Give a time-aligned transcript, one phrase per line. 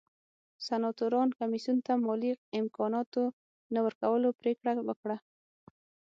[0.65, 3.23] سناتورانو کمېسیون ته مالي امکاناتو
[3.73, 5.17] نه ورکولو پرېکړه وکړه